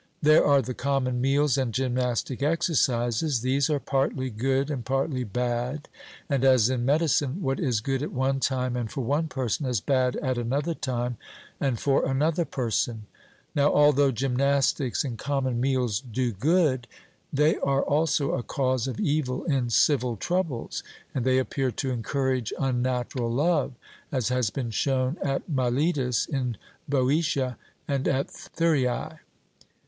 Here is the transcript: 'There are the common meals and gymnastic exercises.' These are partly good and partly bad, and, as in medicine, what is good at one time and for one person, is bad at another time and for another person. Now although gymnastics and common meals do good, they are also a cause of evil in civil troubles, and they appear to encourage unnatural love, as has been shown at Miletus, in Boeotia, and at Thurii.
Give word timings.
'There 0.23 0.43
are 0.43 0.63
the 0.63 0.73
common 0.73 1.21
meals 1.21 1.59
and 1.59 1.75
gymnastic 1.75 2.41
exercises.' 2.41 3.41
These 3.43 3.69
are 3.69 3.79
partly 3.79 4.31
good 4.31 4.71
and 4.71 4.83
partly 4.83 5.23
bad, 5.23 5.87
and, 6.27 6.43
as 6.43 6.71
in 6.71 6.83
medicine, 6.85 7.39
what 7.43 7.59
is 7.59 7.81
good 7.81 8.01
at 8.01 8.11
one 8.11 8.39
time 8.39 8.75
and 8.75 8.89
for 8.91 9.01
one 9.01 9.27
person, 9.27 9.67
is 9.67 9.79
bad 9.79 10.15
at 10.15 10.39
another 10.39 10.73
time 10.73 11.17
and 11.59 11.79
for 11.79 12.03
another 12.03 12.45
person. 12.45 13.05
Now 13.53 13.71
although 13.75 14.09
gymnastics 14.11 15.03
and 15.03 15.19
common 15.19 15.61
meals 15.61 15.99
do 16.01 16.31
good, 16.31 16.87
they 17.31 17.57
are 17.59 17.83
also 17.83 18.31
a 18.33 18.41
cause 18.41 18.87
of 18.87 18.99
evil 18.99 19.43
in 19.43 19.69
civil 19.69 20.17
troubles, 20.17 20.81
and 21.13 21.23
they 21.25 21.37
appear 21.37 21.69
to 21.73 21.91
encourage 21.91 22.51
unnatural 22.57 23.29
love, 23.31 23.73
as 24.11 24.29
has 24.29 24.49
been 24.49 24.71
shown 24.71 25.17
at 25.21 25.47
Miletus, 25.47 26.25
in 26.25 26.57
Boeotia, 26.89 27.55
and 27.87 28.07
at 28.07 28.29
Thurii. 28.29 29.19